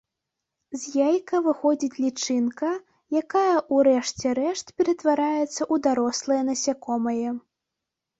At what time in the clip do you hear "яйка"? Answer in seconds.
1.07-1.39